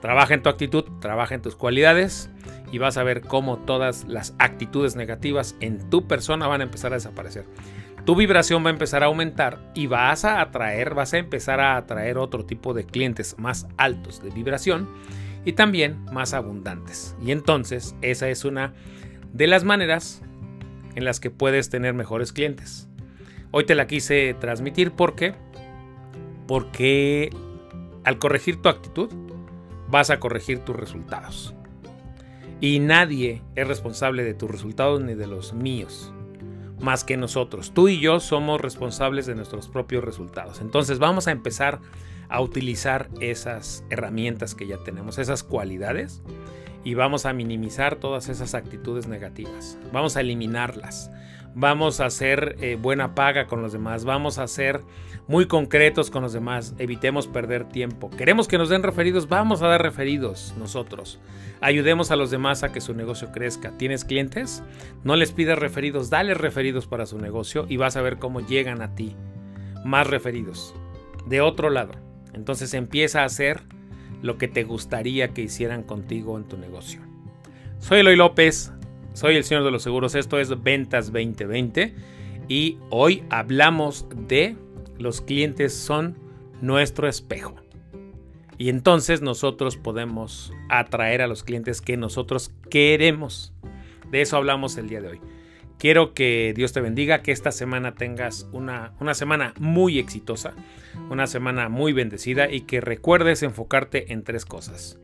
[0.00, 2.30] trabaja en tu actitud, trabaja en tus cualidades
[2.72, 6.92] y vas a ver cómo todas las actitudes negativas en tu persona van a empezar
[6.92, 7.44] a desaparecer
[8.06, 11.76] tu vibración va a empezar a aumentar y vas a atraer, vas a empezar a
[11.76, 14.88] atraer otro tipo de clientes más altos de vibración
[15.44, 17.16] y también más abundantes.
[17.20, 18.74] Y entonces esa es una
[19.32, 20.22] de las maneras
[20.94, 22.88] en las que puedes tener mejores clientes.
[23.50, 25.34] Hoy te la quise transmitir porque
[26.46, 27.30] porque
[28.04, 29.10] al corregir tu actitud
[29.88, 31.55] vas a corregir tus resultados.
[32.60, 36.12] Y nadie es responsable de tus resultados ni de los míos
[36.80, 37.72] más que nosotros.
[37.72, 40.60] Tú y yo somos responsables de nuestros propios resultados.
[40.60, 41.80] Entonces vamos a empezar
[42.28, 46.22] a utilizar esas herramientas que ya tenemos, esas cualidades,
[46.84, 49.78] y vamos a minimizar todas esas actitudes negativas.
[49.92, 51.10] Vamos a eliminarlas.
[51.58, 54.04] Vamos a hacer eh, buena paga con los demás.
[54.04, 54.82] Vamos a ser
[55.26, 56.74] muy concretos con los demás.
[56.76, 58.10] Evitemos perder tiempo.
[58.10, 59.26] Queremos que nos den referidos.
[59.26, 61.18] Vamos a dar referidos nosotros.
[61.62, 63.70] Ayudemos a los demás a que su negocio crezca.
[63.78, 64.62] ¿Tienes clientes?
[65.02, 68.82] No les pidas referidos, dale referidos para su negocio y vas a ver cómo llegan
[68.82, 69.16] a ti.
[69.82, 70.74] Más referidos.
[71.26, 71.92] De otro lado.
[72.34, 73.62] Entonces empieza a hacer
[74.20, 77.00] lo que te gustaría que hicieran contigo en tu negocio.
[77.78, 78.72] Soy Eloy López,
[79.16, 81.94] soy el señor de los seguros, esto es Ventas 2020
[82.48, 84.56] y hoy hablamos de
[84.98, 86.18] los clientes son
[86.60, 87.56] nuestro espejo.
[88.58, 93.54] Y entonces nosotros podemos atraer a los clientes que nosotros queremos.
[94.10, 95.20] De eso hablamos el día de hoy.
[95.78, 100.52] Quiero que Dios te bendiga, que esta semana tengas una, una, semana muy exitosa,
[101.08, 104.98] una semana muy bendecida y que recuerdes enfocarte en tres cosas.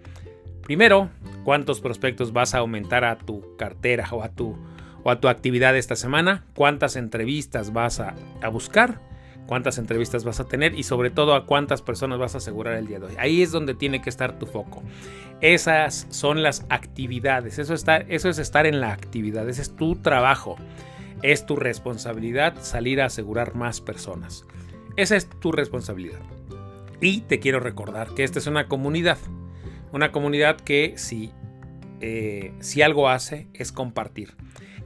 [0.73, 1.11] Primero,
[1.45, 4.57] cuántos prospectos vas a aumentar a tu cartera o a tu,
[5.03, 8.15] o a tu actividad esta semana, cuántas entrevistas vas a,
[8.51, 8.99] buscar
[9.47, 12.87] cuántas entrevistas vas a tener y sobre todo a cuántas personas vas a asegurar el
[12.87, 13.15] día de hoy.
[13.19, 14.83] Ahí es donde tiene que estar tu foco.
[15.43, 19.97] Esas son las actividades, eso, está, eso es estar en la actividad, ese es tu
[19.97, 20.57] trabajo,
[21.21, 24.47] es tu responsabilidad salir a asegurar más personas.
[24.97, 26.21] Esa es tu responsabilidad.
[27.03, 29.19] Y te quiero recordar que esta es una comunidad,
[29.93, 31.31] una comunidad que si,
[32.01, 34.35] eh, si algo hace es compartir.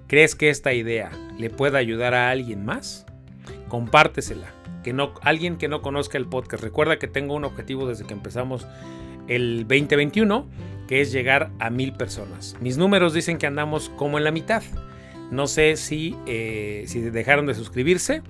[0.07, 3.07] ¿Crees que esta idea le pueda ayudar a alguien más?
[3.69, 4.53] compártesela.
[4.83, 6.63] Que no, alguien que no conozca el podcast.
[6.63, 8.67] Recuerda que tengo un objetivo desde que empezamos
[9.27, 10.49] el 2021,
[10.87, 12.57] que es llegar a mil personas.
[12.61, 14.63] Mis números dicen que andamos como en la mitad.
[15.31, 18.23] No sé si, eh, si dejaron de suscribirse.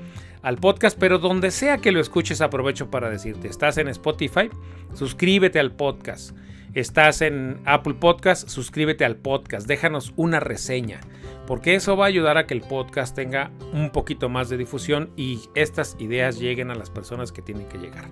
[0.42, 4.48] al podcast, pero donde sea que lo escuches aprovecho para decirte, estás en Spotify,
[4.94, 6.36] suscríbete al podcast.
[6.76, 11.00] Estás en Apple Podcast, suscríbete al podcast, déjanos una reseña,
[11.46, 15.08] porque eso va a ayudar a que el podcast tenga un poquito más de difusión
[15.16, 18.10] y estas ideas lleguen a las personas que tienen que llegar.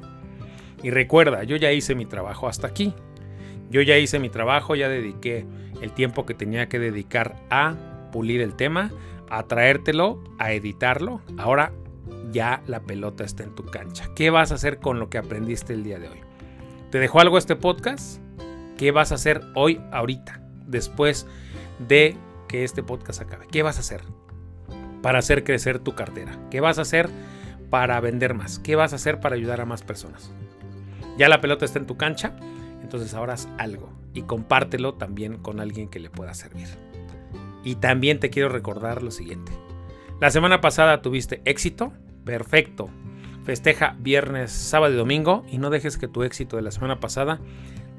[0.83, 2.94] Y recuerda, yo ya hice mi trabajo hasta aquí.
[3.68, 5.44] Yo ya hice mi trabajo, ya dediqué
[5.83, 7.77] el tiempo que tenía que dedicar a
[8.12, 8.92] pulir el tema,
[9.29, 11.20] a traértelo, a editarlo.
[11.37, 11.70] Ahora
[12.33, 14.09] ya la pelota está en tu cancha.
[14.16, 16.20] ¿Qué vas a hacer con lo que aprendiste el día de hoy?
[16.90, 18.23] ¿Te dejó algo este podcast?
[18.76, 21.26] ¿Qué vas a hacer hoy, ahorita, después
[21.87, 22.16] de
[22.48, 23.46] que este podcast acabe?
[23.50, 24.02] ¿Qué vas a hacer
[25.02, 26.38] para hacer crecer tu cartera?
[26.50, 27.08] ¿Qué vas a hacer
[27.70, 28.58] para vender más?
[28.58, 30.32] ¿Qué vas a hacer para ayudar a más personas?
[31.16, 32.37] Ya la pelota está en tu cancha,
[32.82, 36.68] entonces ahora haz algo y compártelo también con alguien que le pueda servir.
[37.62, 39.52] Y también te quiero recordar lo siguiente.
[40.20, 41.92] La semana pasada tuviste éxito,
[42.24, 42.88] perfecto.
[43.44, 47.40] Festeja viernes, sábado y domingo y no dejes que tu éxito de la semana pasada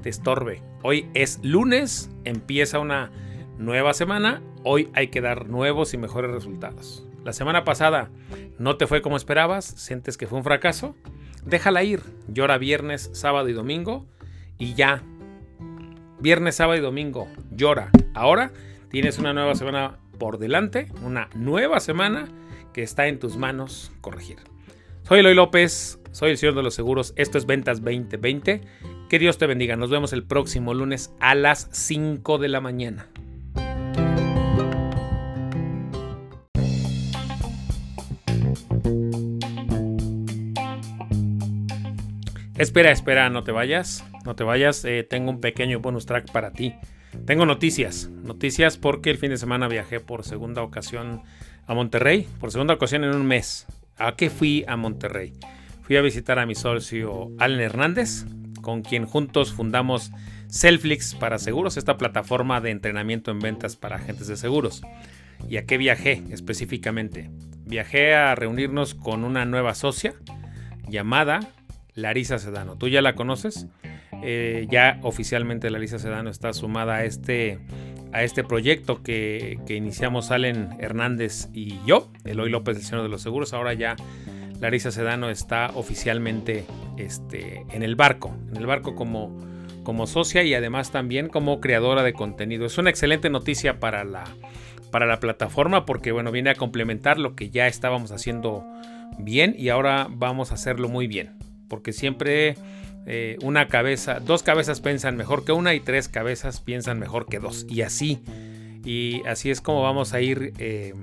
[0.02, 0.62] te estorbe.
[0.82, 3.10] Hoy es lunes, empieza una
[3.58, 7.06] nueva semana, hoy hay que dar nuevos y mejores resultados.
[7.24, 8.10] La semana pasada
[8.58, 10.94] no te fue como esperabas, sientes que fue un fracaso,
[11.44, 12.00] déjala ir.
[12.28, 14.06] Llora viernes, sábado y domingo
[14.58, 15.02] y ya.
[16.20, 17.90] Viernes, sábado y domingo, llora.
[18.14, 18.52] Ahora
[18.90, 22.28] tienes una nueva semana por delante, una nueva semana
[22.72, 24.38] que está en tus manos corregir.
[25.02, 28.60] Soy Eloy López, soy el señor de los seguros, esto es Ventas 2020.
[29.08, 33.08] Que Dios te bendiga, nos vemos el próximo lunes a las 5 de la mañana.
[42.58, 46.52] Espera, espera, no te vayas, no te vayas, eh, tengo un pequeño bonus track para
[46.52, 46.74] ti.
[47.26, 51.22] Tengo noticias, noticias porque el fin de semana viajé por segunda ocasión
[51.66, 53.66] a Monterrey, por segunda ocasión en un mes.
[53.98, 55.32] ¿A qué fui a Monterrey?
[55.82, 58.26] Fui a visitar a mi socio Allen Hernández,
[58.66, 60.10] con quien juntos fundamos
[60.48, 64.82] Selflix para seguros, esta plataforma de entrenamiento en ventas para agentes de seguros.
[65.48, 67.30] ¿Y a qué viajé específicamente?
[67.64, 70.14] Viajé a reunirnos con una nueva socia
[70.88, 71.38] llamada
[71.94, 72.74] Larisa Sedano.
[72.74, 73.68] ¿Tú ya la conoces?
[74.24, 77.60] Eh, ya oficialmente Larisa Sedano está sumada a este,
[78.12, 83.22] a este proyecto que, iniciamos Allen Hernández y yo, Eloy López, el señor de los
[83.22, 83.52] seguros.
[83.52, 83.94] Ahora ya
[84.60, 86.64] Larisa Sedano está oficialmente
[86.96, 89.38] este, en el barco, en el barco como,
[89.82, 92.66] como socia y además también como creadora de contenido.
[92.66, 94.24] Es una excelente noticia para la,
[94.90, 98.64] para la plataforma porque bueno, viene a complementar lo que ya estábamos haciendo
[99.18, 101.36] bien y ahora vamos a hacerlo muy bien
[101.68, 102.56] porque siempre
[103.06, 107.38] eh, una cabeza, dos cabezas piensan mejor que una y tres cabezas piensan mejor que
[107.38, 107.66] dos.
[107.68, 108.22] Y así,
[108.84, 110.94] y así es como vamos a ir eh,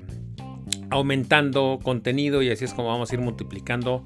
[0.94, 4.06] aumentando contenido y así es como vamos a ir multiplicando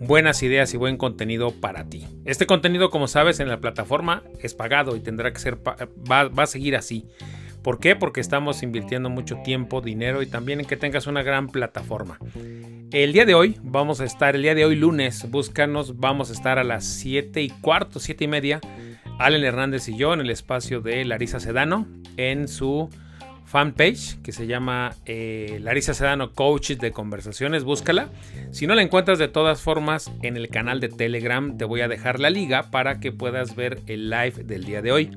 [0.00, 2.06] buenas ideas y buen contenido para ti.
[2.24, 6.42] Este contenido, como sabes, en la plataforma es pagado y tendrá que ser, va, va
[6.42, 7.06] a seguir así.
[7.62, 7.94] ¿Por qué?
[7.94, 12.18] Porque estamos invirtiendo mucho tiempo, dinero y también en que tengas una gran plataforma.
[12.90, 16.32] El día de hoy vamos a estar, el día de hoy lunes, búscanos, vamos a
[16.32, 18.60] estar a las 7 y cuarto, 7 y media,
[19.18, 22.90] Allen Hernández y yo en el espacio de Larisa Sedano en su
[23.52, 28.08] fanpage que se llama eh, Larisa Sedano Coaches de Conversaciones, búscala.
[28.50, 31.88] Si no la encuentras de todas formas en el canal de Telegram, te voy a
[31.88, 35.10] dejar la liga para que puedas ver el live del día de hoy.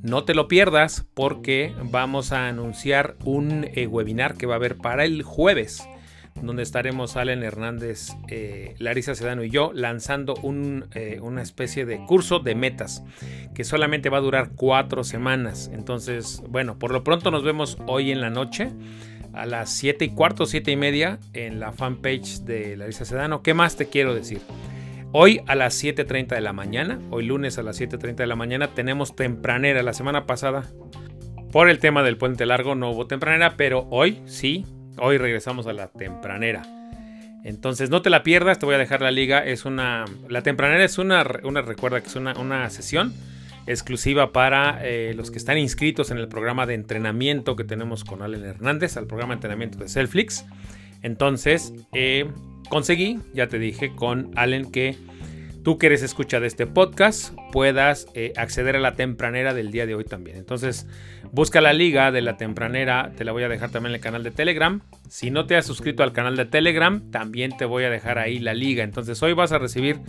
[0.00, 4.76] No te lo pierdas porque vamos a anunciar un eh, webinar que va a haber
[4.76, 5.82] para el jueves,
[6.40, 10.34] donde estaremos Allen Hernández, eh, Larisa Sedano y yo lanzando
[10.94, 13.04] eh, una especie de curso de metas
[13.54, 15.70] que solamente va a durar cuatro semanas.
[15.72, 18.70] Entonces, bueno, por lo pronto nos vemos hoy en la noche
[19.32, 23.42] a las 7 y cuarto, 7 y media en la fanpage de Larisa Sedano.
[23.42, 24.40] ¿Qué más te quiero decir?
[25.12, 28.68] Hoy a las 7.30 de la mañana, hoy lunes a las 7.30 de la mañana,
[28.68, 29.82] tenemos tempranera.
[29.82, 30.64] La semana pasada,
[31.50, 34.64] por el tema del puente largo, no hubo tempranera, pero hoy sí,
[34.98, 36.62] hoy regresamos a la tempranera.
[37.44, 39.44] Entonces no te la pierdas, te voy a dejar la liga.
[39.44, 40.04] Es una.
[40.28, 41.24] La tempranera es una.
[41.42, 43.12] una recuerda que es una, una sesión
[43.66, 48.22] exclusiva para eh, los que están inscritos en el programa de entrenamiento que tenemos con
[48.22, 50.44] Allen Hernández, al programa de entrenamiento de Selflix.
[51.02, 52.28] Entonces, eh,
[52.68, 54.96] conseguí, ya te dije, con Allen que
[55.62, 59.86] tú que eres escucha de este podcast puedas eh, acceder a la tempranera del día
[59.86, 60.36] de hoy también.
[60.36, 60.86] Entonces,
[61.30, 64.22] busca la liga de la tempranera, te la voy a dejar también en el canal
[64.22, 64.80] de Telegram.
[65.08, 68.38] Si no te has suscrito al canal de Telegram, también te voy a dejar ahí
[68.38, 68.84] la liga.
[68.84, 70.00] Entonces, hoy vas a recibir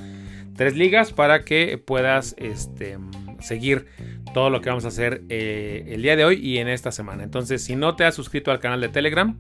[0.56, 2.98] tres ligas para que puedas este,
[3.40, 3.88] seguir
[4.34, 7.24] todo lo que vamos a hacer eh, el día de hoy y en esta semana.
[7.24, 9.38] Entonces, si no te has suscrito al canal de Telegram,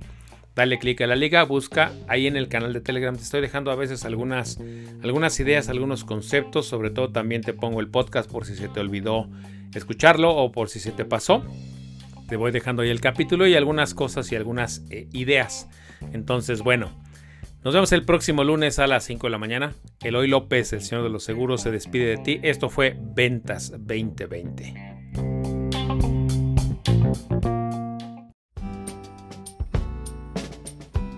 [0.56, 3.16] dale clic a la liga, busca ahí en el canal de Telegram.
[3.16, 4.60] Te estoy dejando a veces algunas,
[5.01, 6.68] algunas ideas, algunos conceptos.
[6.68, 9.30] Sobre todo también te pongo el podcast por si se te olvidó
[9.74, 11.43] escucharlo o por si se te pasó.
[12.28, 15.68] Te voy dejando ahí el capítulo y algunas cosas y algunas eh, ideas.
[16.14, 16.91] Entonces, bueno,
[17.64, 19.74] nos vemos el próximo lunes a las 5 de la mañana.
[20.01, 22.39] Eloy López, el señor de los seguros, se despide de ti.
[22.43, 24.74] Esto fue Ventas 2020.